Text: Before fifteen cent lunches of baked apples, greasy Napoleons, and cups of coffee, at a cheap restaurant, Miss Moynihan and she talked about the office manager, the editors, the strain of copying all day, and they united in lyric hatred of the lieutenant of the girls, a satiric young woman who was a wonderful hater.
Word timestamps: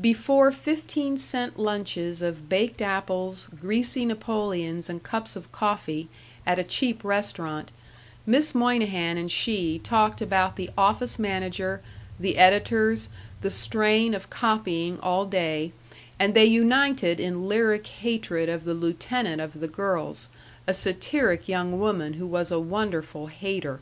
Before 0.00 0.50
fifteen 0.50 1.18
cent 1.18 1.58
lunches 1.58 2.22
of 2.22 2.48
baked 2.48 2.80
apples, 2.80 3.50
greasy 3.60 4.06
Napoleons, 4.06 4.88
and 4.88 5.02
cups 5.02 5.36
of 5.36 5.52
coffee, 5.52 6.08
at 6.46 6.58
a 6.58 6.64
cheap 6.64 7.04
restaurant, 7.04 7.70
Miss 8.24 8.54
Moynihan 8.54 9.18
and 9.18 9.30
she 9.30 9.78
talked 9.78 10.22
about 10.22 10.56
the 10.56 10.70
office 10.78 11.18
manager, 11.18 11.82
the 12.18 12.38
editors, 12.38 13.10
the 13.42 13.50
strain 13.50 14.14
of 14.14 14.30
copying 14.30 14.98
all 15.00 15.26
day, 15.26 15.72
and 16.18 16.32
they 16.32 16.46
united 16.46 17.20
in 17.20 17.46
lyric 17.46 17.86
hatred 17.86 18.48
of 18.48 18.64
the 18.64 18.72
lieutenant 18.72 19.38
of 19.42 19.60
the 19.60 19.68
girls, 19.68 20.28
a 20.66 20.72
satiric 20.72 21.46
young 21.46 21.78
woman 21.78 22.14
who 22.14 22.26
was 22.26 22.50
a 22.50 22.58
wonderful 22.58 23.26
hater. 23.26 23.80